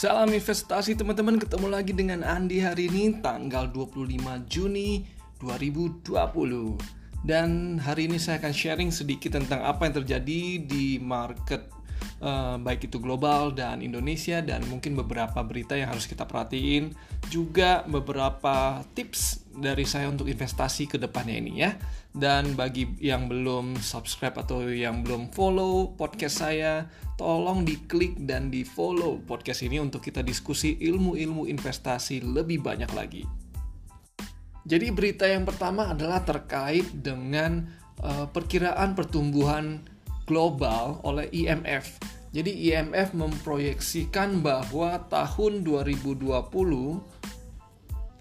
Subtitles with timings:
[0.00, 4.16] Salam investasi teman-teman, ketemu lagi dengan Andi hari ini tanggal 25
[4.48, 5.04] Juni
[5.44, 6.16] 2020.
[7.20, 11.68] Dan hari ini saya akan sharing sedikit tentang apa yang terjadi di market
[12.24, 16.96] uh, baik itu global dan Indonesia dan mungkin beberapa berita yang harus kita perhatiin,
[17.30, 21.78] juga beberapa tips dari saya untuk investasi ke depannya ini ya.
[22.10, 28.66] Dan bagi yang belum subscribe atau yang belum follow podcast saya, tolong diklik dan di
[28.66, 33.22] follow podcast ini untuk kita diskusi ilmu-ilmu investasi lebih banyak lagi.
[34.66, 37.64] Jadi berita yang pertama adalah terkait dengan
[38.02, 39.86] uh, perkiraan pertumbuhan
[40.26, 41.98] global oleh IMF.
[42.30, 46.30] Jadi IMF memproyeksikan bahwa tahun 2020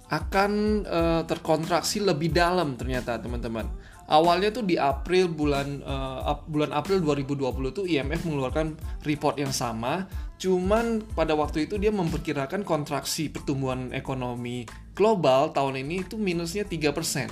[0.09, 0.52] akan
[0.90, 3.70] uh, terkontraksi lebih dalam ternyata teman-teman.
[4.09, 8.73] Awalnya tuh di April bulan uh, bulan April 2020 tuh IMF mengeluarkan
[9.05, 10.10] report yang sama,
[10.41, 14.66] cuman pada waktu itu dia memperkirakan kontraksi pertumbuhan ekonomi
[14.98, 17.29] global tahun ini itu minusnya 3%.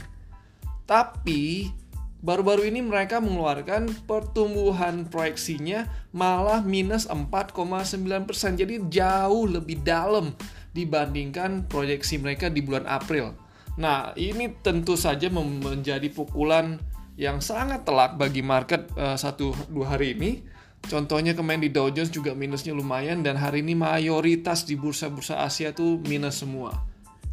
[0.85, 1.73] Tapi
[2.21, 8.53] baru-baru ini mereka mengeluarkan pertumbuhan proyeksinya malah minus 4,9%.
[8.53, 10.37] Jadi jauh lebih dalam
[10.77, 13.33] dibandingkan proyeksi mereka di bulan April.
[13.81, 16.77] Nah, ini tentu saja menjadi pukulan
[17.17, 20.45] yang sangat telak bagi market uh, satu dua hari ini.
[20.85, 25.73] Contohnya kemarin di Dow Jones juga minusnya lumayan dan hari ini mayoritas di bursa-bursa Asia
[25.73, 26.85] tuh minus semua.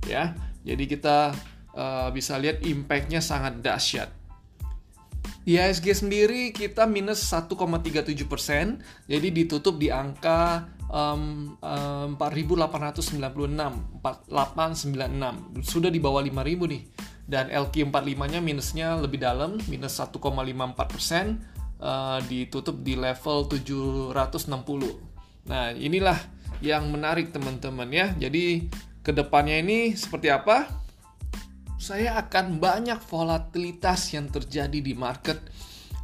[0.09, 0.33] Ya,
[0.65, 1.37] jadi kita
[1.77, 4.24] uh, bisa lihat impactnya sangat dahsyat.
[5.45, 15.91] IHSG sendiri kita minus 1,37 persen, jadi ditutup di angka um, um, 4.896, 4896, sudah
[15.93, 16.83] di bawah 5.000 nih.
[17.25, 20.21] Dan LQ45-nya minusnya lebih dalam, minus 1,54
[20.93, 21.41] persen,
[21.81, 24.13] uh, ditutup di level 760.
[25.49, 26.17] Nah inilah
[26.65, 28.13] yang menarik teman-teman ya.
[28.17, 28.69] Jadi
[29.05, 30.84] ke depannya ini seperti apa?
[31.85, 35.37] Saya akan banyak volatilitas yang terjadi di market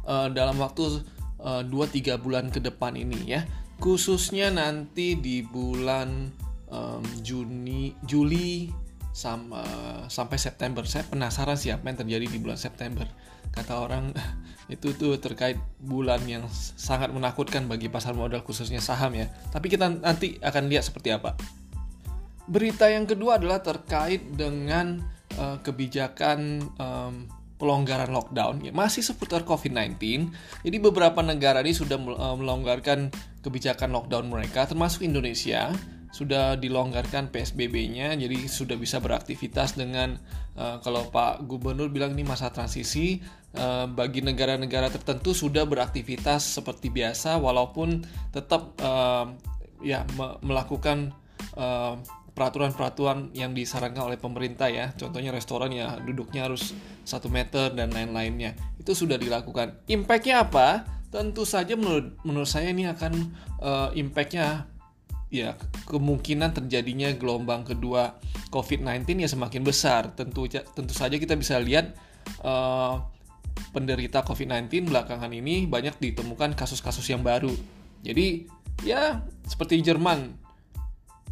[0.05, 1.01] uh, dalam waktu
[1.41, 3.41] uh, eh, 2-3 bulan ke depan ini ya.
[3.81, 6.29] Khususnya nanti di bulan
[6.69, 8.69] um, Juni, Juli
[9.09, 9.65] sama,
[10.05, 10.85] sampai September.
[10.85, 13.09] Saya penasaran sih apa yang terjadi di bulan September.
[13.49, 14.13] Kata orang
[14.73, 16.45] itu tuh terkait bulan yang
[16.77, 19.33] sangat menakutkan bagi pasar modal khususnya saham ya.
[19.49, 21.33] Tapi kita nanti akan lihat seperti apa.
[22.45, 25.01] Berita yang kedua adalah terkait dengan
[25.41, 27.25] uh, kebijakan um,
[27.57, 29.97] pelonggaran lockdown ya, masih seputar COVID-19.
[30.65, 33.09] Jadi beberapa negara ini sudah uh, melonggarkan
[33.41, 35.73] kebijakan lockdown mereka termasuk Indonesia
[36.11, 40.19] sudah dilonggarkan PSBB-nya jadi sudah bisa beraktivitas dengan
[40.59, 43.23] uh, kalau Pak Gubernur bilang ini masa transisi
[43.55, 48.03] uh, bagi negara-negara tertentu sudah beraktivitas seperti biasa walaupun
[48.35, 49.31] tetap uh,
[49.79, 51.15] ya me melakukan
[51.55, 51.95] uh,
[52.41, 54.89] peraturan-peraturan yang disarankan oleh pemerintah ya.
[54.97, 56.73] Contohnya restoran ya duduknya harus
[57.05, 58.57] satu meter dan lain-lainnya.
[58.81, 59.85] Itu sudah dilakukan.
[59.85, 60.89] Impactnya apa?
[61.13, 63.13] Tentu saja menurut menurut saya ini akan
[63.61, 64.65] uh, impactnya
[65.29, 65.53] ya
[65.85, 68.17] kemungkinan terjadinya gelombang kedua
[68.49, 70.09] COVID-19 ya semakin besar.
[70.17, 71.93] Tentu tentu saja kita bisa lihat
[72.41, 73.05] uh,
[73.69, 77.53] penderita COVID-19 belakangan ini banyak ditemukan kasus-kasus yang baru.
[78.01, 78.49] Jadi
[78.81, 80.33] ya seperti Jerman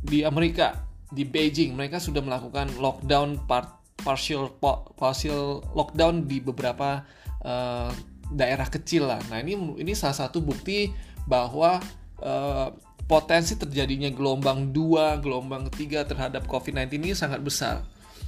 [0.05, 4.53] di Amerika di Beijing mereka sudah melakukan lockdown part, partial
[4.95, 7.01] partial lockdown di beberapa
[7.43, 7.89] uh,
[8.29, 9.19] daerah kecil lah.
[9.33, 10.93] Nah ini ini salah satu bukti
[11.25, 11.81] bahwa
[12.21, 12.69] uh,
[13.09, 17.81] potensi terjadinya gelombang 2, gelombang ketiga terhadap COVID-19 ini sangat besar.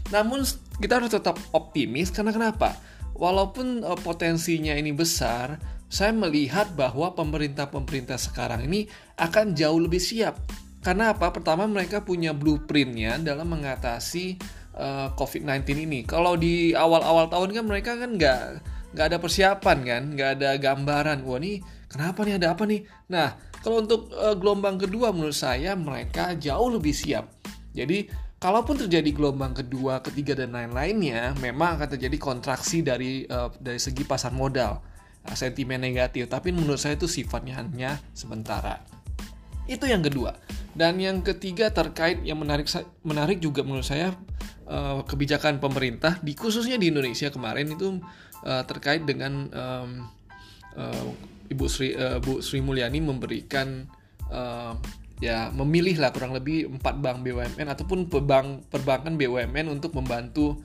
[0.09, 0.41] Namun
[0.81, 2.73] kita harus tetap optimis karena kenapa?
[3.13, 8.89] Walaupun uh, potensinya ini besar, saya melihat bahwa pemerintah-pemerintah sekarang ini
[9.21, 10.41] akan jauh lebih siap
[10.81, 11.29] karena apa?
[11.29, 14.41] Pertama mereka punya blueprintnya dalam mengatasi
[14.73, 15.99] uh, eh, COVID-19 ini.
[16.09, 18.39] Kalau di awal-awal tahun kan mereka kan nggak
[18.97, 21.21] nggak ada persiapan kan, nggak ada gambaran.
[21.21, 22.81] Wah nih kenapa nih ada apa nih?
[23.13, 27.29] Nah kalau untuk uh, gelombang kedua menurut saya mereka jauh lebih siap.
[27.77, 28.09] Jadi
[28.41, 34.01] kalaupun terjadi gelombang kedua, ketiga dan lain-lainnya, memang akan terjadi kontraksi dari uh, dari segi
[34.01, 34.81] pasar modal,
[35.29, 36.25] uh, sentimen negatif.
[36.25, 38.81] Tapi menurut saya itu sifatnya hanya sementara.
[39.69, 40.33] Itu yang kedua.
[40.71, 42.67] Dan yang ketiga terkait yang menarik
[43.03, 44.15] menarik juga menurut saya
[44.71, 47.99] uh, kebijakan pemerintah di khususnya di Indonesia kemarin itu
[48.47, 49.89] uh, terkait dengan um,
[50.79, 51.05] uh,
[51.51, 53.83] Ibu Sri uh, Bu Sri Mulyani memberikan
[54.31, 54.79] uh,
[55.19, 60.59] ya memilih lah kurang lebih empat bank BUMN ataupun perbank perbankan BUMN untuk membantu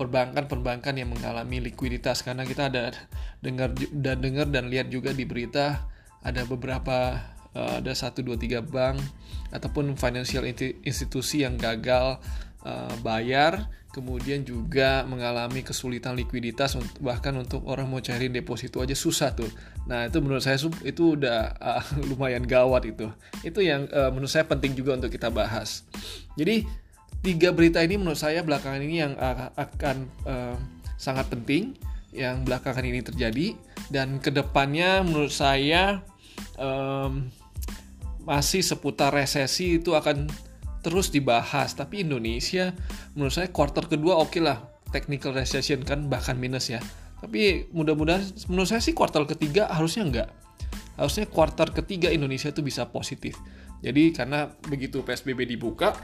[0.00, 2.24] perbankan-perbankan yang mengalami likuiditas.
[2.24, 2.96] Karena kita ada
[3.44, 5.84] dengar dan dengar dan lihat juga di berita
[6.24, 7.20] ada beberapa
[7.54, 9.00] uh, ada satu dua tiga bank
[9.50, 10.46] ataupun financial
[10.86, 12.22] institusi yang gagal
[12.62, 19.34] uh, bayar kemudian juga mengalami kesulitan likuiditas bahkan untuk orang mau cari deposito aja susah
[19.34, 19.50] tuh.
[19.90, 20.56] Nah itu menurut saya
[20.86, 23.10] itu udah uh, lumayan gawat itu.
[23.42, 25.82] Itu yang uh, menurut saya penting juga untuk kita bahas.
[26.38, 26.62] Jadi
[27.20, 30.56] tiga berita ini menurut saya belakangan ini yang uh, akan uh,
[30.94, 31.74] sangat penting
[32.14, 33.58] yang belakangan ini terjadi.
[33.90, 35.98] Dan ke depannya menurut saya
[36.54, 37.26] um,
[38.24, 40.28] masih seputar resesi itu akan
[40.80, 41.76] terus dibahas.
[41.76, 42.72] Tapi Indonesia
[43.16, 44.58] menurut saya quarter kedua oke okay lah.
[44.90, 46.82] Technical recession kan bahkan minus ya.
[47.20, 50.28] Tapi mudah-mudahan menurut saya sih kuartal ketiga harusnya enggak.
[50.96, 53.38] Harusnya kuartal ketiga Indonesia itu bisa positif.
[53.80, 55.94] Jadi karena begitu PSBB dibuka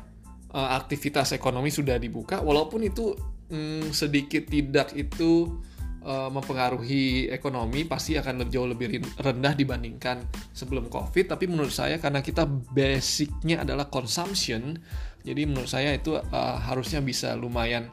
[0.55, 3.17] eh, aktivitas ekonomi sudah dibuka walaupun itu
[3.51, 5.61] hmm, sedikit tidak itu
[6.07, 10.23] uh, mempengaruhi ekonomi pasti akan jauh lebih rendah dibandingkan
[10.55, 11.35] sebelum COVID.
[11.35, 14.79] Tapi menurut saya karena kita basicnya adalah consumption,
[15.27, 17.91] jadi menurut saya itu uh, harusnya bisa lumayan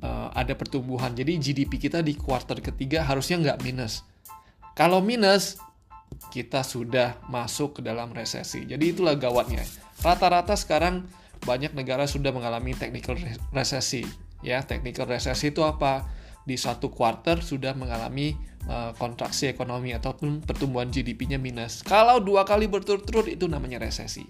[0.00, 1.12] uh, ada pertumbuhan.
[1.12, 4.06] Jadi GDP kita di kuartal ketiga harusnya nggak minus.
[4.78, 5.58] Kalau minus,
[6.30, 8.62] kita sudah masuk ke dalam resesi.
[8.62, 9.66] Jadi itulah gawatnya.
[10.00, 11.02] Rata-rata sekarang
[11.42, 13.18] banyak negara sudah mengalami technical
[13.50, 14.06] resesi.
[14.38, 16.06] Ya, technical resesi itu apa?
[16.48, 18.32] Di satu quarter sudah mengalami
[18.64, 21.84] uh, kontraksi ekonomi ataupun pertumbuhan GDP-nya minus.
[21.84, 24.24] Kalau dua kali berturut-turut itu namanya resesi.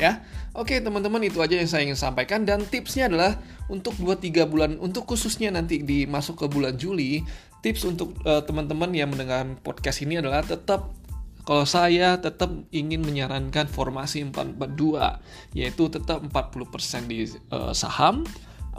[0.00, 0.24] Ya,
[0.56, 3.36] oke teman-teman itu aja yang saya ingin sampaikan dan tipsnya adalah
[3.68, 7.20] untuk 2-3 bulan untuk khususnya nanti di masuk ke bulan Juli
[7.60, 10.96] tips untuk uh, teman-teman yang mendengar podcast ini adalah tetap
[11.44, 18.24] kalau saya tetap ingin menyarankan formasi 442 yaitu tetap 40% di uh, saham,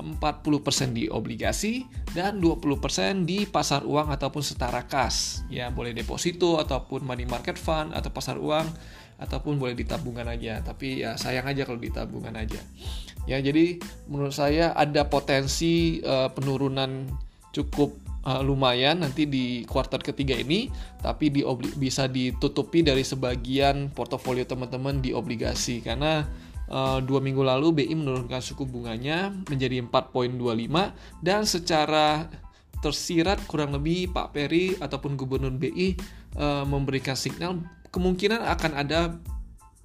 [0.02, 5.46] 40% di obligasi dan 20% di pasar uang ataupun setara kas.
[5.48, 8.66] Ya, boleh deposito ataupun money market fund atau pasar uang
[9.22, 10.60] ataupun boleh di tabungan aja.
[10.66, 12.60] Tapi ya sayang aja kalau di tabungan aja.
[13.30, 13.78] Ya, jadi
[14.10, 17.06] menurut saya ada potensi uh, penurunan
[17.54, 17.94] cukup
[18.26, 21.46] uh, lumayan nanti di kuartal ketiga ini, tapi di
[21.78, 26.26] bisa ditutupi dari sebagian portofolio teman-teman di obligasi karena
[26.72, 30.40] uh, dua minggu lalu BI menurunkan suku bunganya menjadi 4.25
[31.20, 32.32] dan secara
[32.82, 35.86] tersirat kurang lebih Pak Peri ataupun Gubernur BI uh,
[36.42, 37.62] eh, memberikan signal
[37.94, 39.22] kemungkinan akan ada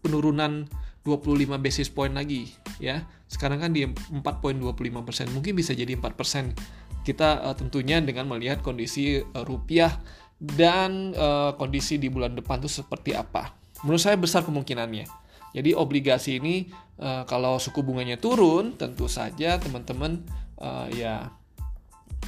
[0.01, 0.65] penurunan
[1.05, 2.51] 25 basis point lagi
[2.81, 3.05] ya.
[3.27, 6.55] Sekarang kan di 4.25%, mungkin bisa jadi 4%.
[7.03, 9.93] Kita uh, tentunya dengan melihat kondisi uh, rupiah
[10.39, 13.55] dan uh, kondisi di bulan depan itu seperti apa.
[13.85, 15.26] Menurut saya besar kemungkinannya.
[15.57, 16.69] Jadi obligasi ini
[17.01, 20.21] uh, kalau suku bunganya turun, tentu saja teman-teman
[20.61, 21.33] uh, ya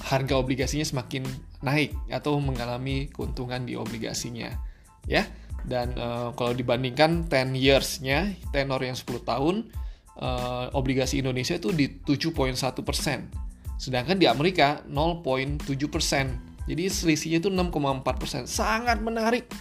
[0.08, 1.28] harga obligasinya semakin
[1.60, 4.56] naik atau mengalami keuntungan di obligasinya,
[5.04, 5.28] ya.
[5.68, 9.68] Dan uh, kalau dibandingkan 10 years-nya, tenor yang 10 tahun,
[10.16, 13.28] uh, obligasi Indonesia itu di 7.1 persen,
[13.76, 16.40] sedangkan di Amerika 0.7 persen.
[16.64, 19.52] Jadi selisihnya itu 6,4 persen, sangat menarik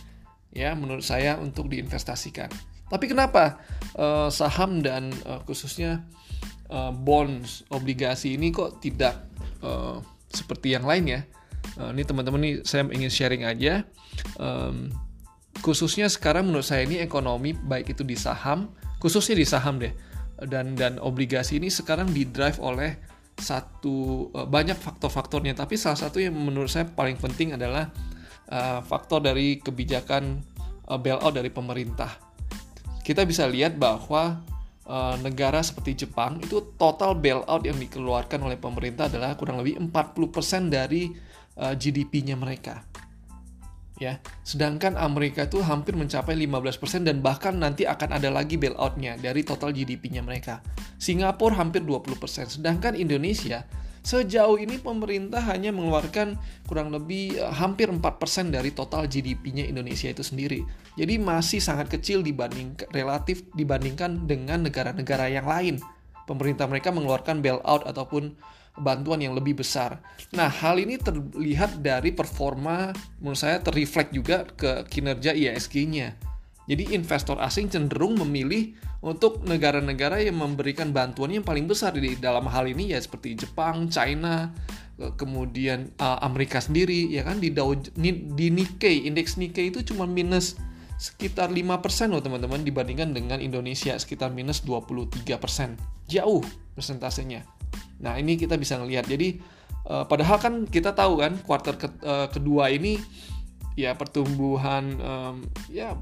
[0.55, 2.76] ya menurut saya untuk diinvestasikan.
[2.87, 3.59] Tapi kenapa
[3.99, 6.07] uh, saham dan uh, khususnya
[6.71, 9.27] uh, bonds, obligasi ini kok tidak
[9.59, 9.99] uh,
[10.31, 11.21] seperti yang lain ya?
[11.75, 13.83] Uh, ini teman-teman nih saya ingin sharing aja.
[14.39, 14.87] Um,
[15.59, 18.71] khususnya sekarang menurut saya ini ekonomi baik itu di saham,
[19.03, 19.91] khususnya di saham deh,
[20.47, 22.95] dan dan obligasi ini sekarang di drive oleh
[23.37, 25.59] satu uh, banyak faktor-faktornya.
[25.59, 27.91] Tapi salah satu yang menurut saya paling penting adalah
[28.47, 30.39] uh, faktor dari kebijakan
[30.87, 32.26] uh, bailout dari pemerintah
[33.07, 34.43] kita bisa lihat bahwa
[34.83, 40.67] uh, negara seperti Jepang itu total bailout yang dikeluarkan oleh pemerintah adalah kurang lebih 40%
[40.67, 41.15] dari
[41.55, 42.83] uh, GDP-nya mereka.
[43.97, 49.41] Ya, sedangkan Amerika itu hampir mencapai 15% dan bahkan nanti akan ada lagi bailout-nya dari
[49.41, 50.59] total GDP-nya mereka.
[50.99, 53.63] Singapura hampir 20%, sedangkan Indonesia
[54.07, 57.99] Sejauh ini pemerintah hanya mengeluarkan kurang lebih uh, hampir 4%
[58.55, 60.63] dari total GDP-nya Indonesia itu sendiri.
[60.95, 65.83] Jadi masih sangat kecil dibanding relatif dibandingkan dengan negara-negara yang lain.
[66.23, 68.31] Pemerintah mereka mengeluarkan bailout ataupun
[68.79, 69.99] bantuan yang lebih besar.
[70.31, 76.26] Nah, hal ini terlihat dari performa menurut saya terreflek juga ke kinerja IISG-nya.
[76.67, 82.43] Jadi investor asing cenderung memilih untuk negara-negara yang memberikan bantuan yang paling besar di dalam
[82.51, 84.51] hal ini ya seperti Jepang, China,
[85.15, 90.57] kemudian uh, Amerika sendiri ya kan di Dow di Nikkei, indeks Nikkei itu cuma minus
[90.97, 95.13] sekitar 5% loh teman-teman dibandingkan dengan Indonesia sekitar minus 23%.
[96.09, 96.41] Jauh
[96.73, 97.45] persentasenya.
[98.01, 99.05] Nah, ini kita bisa ngelihat.
[99.05, 99.37] Jadi
[99.85, 102.97] uh, padahal kan kita tahu kan uh, kedua ini
[103.77, 105.93] ya pertumbuhan um, ya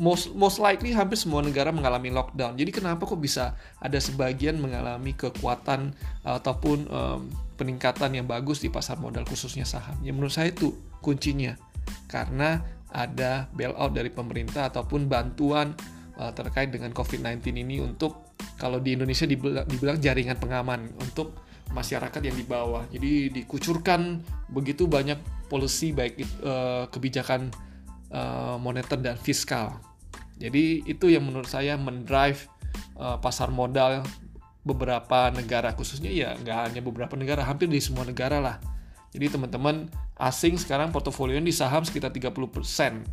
[0.00, 2.56] most most likely hampir semua negara mengalami lockdown.
[2.56, 5.92] Jadi kenapa kok bisa ada sebagian mengalami kekuatan
[6.24, 7.28] ataupun um,
[7.60, 10.00] peningkatan yang bagus di pasar modal khususnya saham?
[10.00, 10.72] Ya menurut saya itu
[11.04, 11.60] kuncinya
[12.08, 15.76] karena ada bailout dari pemerintah ataupun bantuan
[16.16, 21.36] uh, terkait dengan COVID-19 ini untuk kalau di Indonesia dibilang, dibilang jaringan pengaman untuk
[21.72, 22.84] masyarakat yang di bawah.
[22.92, 24.20] Jadi dikucurkan
[24.52, 25.16] begitu banyak
[25.48, 27.48] policy baik uh, kebijakan
[28.12, 29.78] uh, moneter dan fiskal.
[30.36, 32.50] Jadi itu yang menurut saya mendrive
[32.98, 34.02] uh, pasar modal
[34.64, 38.56] beberapa negara khususnya ya nggak hanya beberapa negara hampir di semua negara lah.
[39.14, 39.86] Jadi teman-teman
[40.18, 43.06] asing sekarang portofolio di saham sekitar 30 persen.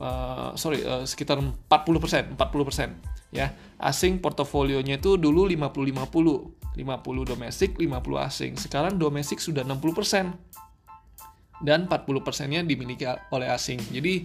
[0.00, 1.68] Uh, sorry uh, sekitar 40
[2.00, 2.88] persen 40 persen
[3.28, 8.52] ya asing portofolionya itu dulu 50 50 50 domestik 50 asing.
[8.56, 10.26] Sekarang domestik sudah 60 persen.
[11.60, 13.80] Dan 40 persennya dimiliki oleh asing.
[13.92, 14.24] Jadi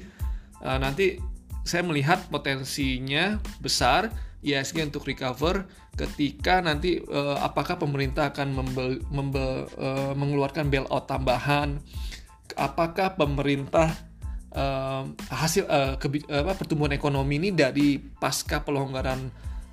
[0.63, 1.19] uh, nanti
[1.65, 4.13] saya melihat potensinya besar
[4.45, 5.65] ISG untuk recover
[5.97, 11.81] ketika nanti uh, apakah pemerintah akan membel, membel, uh, mengeluarkan bailout tambahan?
[12.53, 13.89] Apakah pemerintah
[14.53, 19.27] uh, hasil uh, uh, pertumbuhan ekonomi ini dari pasca pelonggaran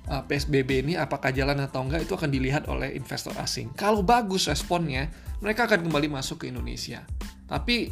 [0.09, 3.71] uh, PSBB ini apakah jalan atau enggak itu akan dilihat oleh investor asing.
[3.77, 5.07] Kalau bagus responnya,
[5.39, 7.05] mereka akan kembali masuk ke Indonesia.
[7.47, 7.91] Tapi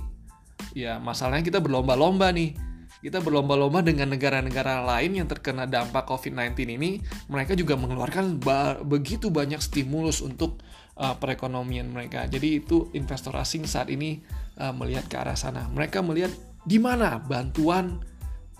[0.75, 2.57] ya masalahnya kita berlomba-lomba nih.
[3.01, 7.01] Kita berlomba-lomba dengan negara-negara lain yang terkena dampak COVID-19 ini,
[7.33, 8.37] mereka juga mengeluarkan
[8.85, 10.61] begitu banyak stimulus untuk
[11.01, 12.29] uh, perekonomian mereka.
[12.29, 14.21] Jadi itu investor asing saat ini
[14.61, 15.65] uh, melihat ke arah sana.
[15.73, 16.29] Mereka melihat
[16.61, 18.05] di mana bantuan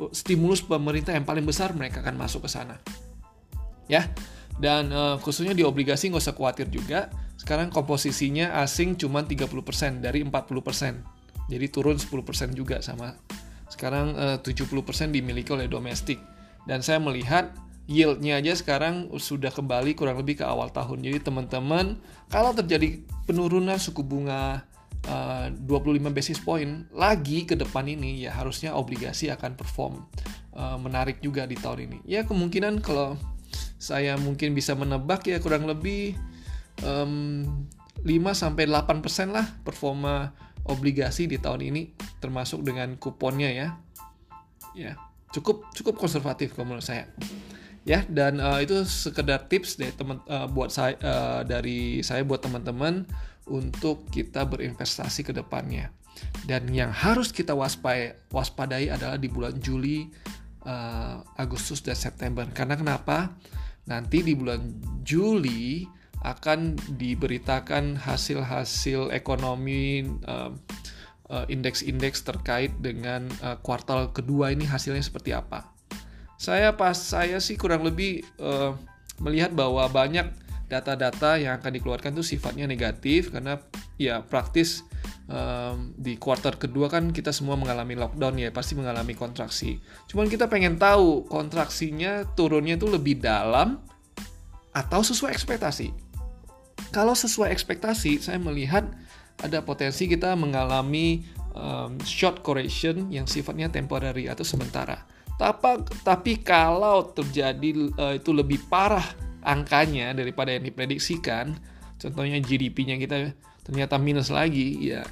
[0.10, 2.81] stimulus pemerintah yang paling besar mereka akan masuk ke sana
[3.88, 4.05] ya.
[4.61, 7.09] Dan uh, khususnya di obligasi nggak usah khawatir juga.
[7.39, 9.50] Sekarang komposisinya asing cuma 30%
[10.05, 11.21] dari 40%
[11.51, 13.19] jadi turun 10% juga sama.
[13.67, 16.23] Sekarang uh, 70% dimiliki oleh domestik.
[16.63, 17.51] Dan saya melihat
[17.91, 21.03] yieldnya aja sekarang sudah kembali kurang lebih ke awal tahun.
[21.03, 22.00] Jadi teman-teman
[22.31, 24.63] kalau terjadi penurunan suku bunga
[25.11, 30.07] uh, 25 basis point lagi ke depan ini ya harusnya obligasi akan perform
[30.55, 31.97] uh, menarik juga di tahun ini.
[32.07, 33.19] Ya kemungkinan kalau
[33.81, 36.13] saya mungkin bisa menebak ya kurang lebih
[36.85, 37.65] um,
[38.05, 38.05] 5
[38.38, 40.38] sampai 8% lah performa
[40.69, 43.67] obligasi di tahun ini termasuk dengan kuponnya ya.
[44.77, 44.95] Ya,
[45.33, 47.09] cukup cukup konservatif kalau menurut saya.
[47.81, 52.45] Ya, dan uh, itu sekedar tips dari teman uh, buat saya uh, dari saya buat
[52.45, 53.09] teman-teman
[53.50, 55.89] untuk kita berinvestasi ke depannya.
[56.45, 60.05] Dan yang harus kita waspadai, waspadai adalah di bulan Juli,
[60.69, 62.45] uh, Agustus, dan September.
[62.53, 63.33] Karena kenapa?
[63.89, 64.61] Nanti di bulan
[65.01, 65.85] Juli
[66.21, 70.53] akan diberitakan hasil-hasil ekonomi uh,
[71.33, 75.65] uh, indeks-indeks terkait dengan uh, kuartal kedua ini hasilnya seperti apa.
[76.38, 78.77] Saya pas saya sih kurang lebih uh,
[79.21, 80.29] melihat bahwa banyak
[80.71, 83.59] data-data yang akan dikeluarkan itu sifatnya negatif karena
[83.99, 84.87] ya praktis
[85.27, 89.83] um, di kuartal kedua kan kita semua mengalami lockdown ya pasti mengalami kontraksi.
[90.07, 93.83] Cuman kita pengen tahu kontraksinya turunnya itu lebih dalam
[94.71, 95.91] atau sesuai ekspektasi.
[96.95, 98.87] Kalau sesuai ekspektasi, saya melihat
[99.43, 101.23] ada potensi kita mengalami
[101.55, 105.03] um, short correction yang sifatnya temporary atau sementara.
[105.41, 111.57] Tapi, kalau terjadi uh, itu lebih parah angkanya daripada yang diprediksikan,
[111.98, 115.05] contohnya GDP-nya kita ternyata minus lagi, ya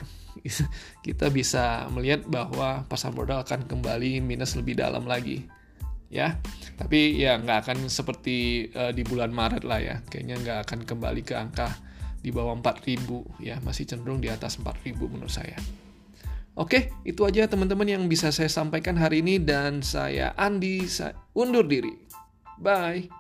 [1.05, 5.45] kita bisa melihat bahwa pasar modal akan kembali minus lebih dalam lagi
[6.09, 6.41] ya
[6.75, 11.21] tapi ya nggak akan seperti uh, di bulan Maret lah ya kayaknya nggak akan kembali
[11.21, 11.69] ke angka
[12.19, 15.55] di bawah 4000 ya masih cenderung di atas 4000 menurut saya
[16.59, 21.63] Oke, itu aja teman-teman yang bisa saya sampaikan hari ini dan saya Andi saya undur
[21.63, 21.95] diri.
[22.59, 23.18] Bye.